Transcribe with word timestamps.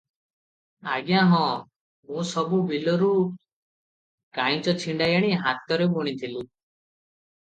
ଆଜ୍ଞା 0.93 1.19
ହଁ- 1.33 2.13
ମୁଁ 2.13 2.23
ସବୁ 2.31 2.61
ବିଲରୁ 2.71 3.11
କାଂଇଚ 4.39 4.75
ଛିଣ୍ଡାଇ 4.85 5.19
ଆଣି 5.19 5.31
ହାତରେ 5.45 5.89
ବୁଣିଥିଲି। 5.99 6.43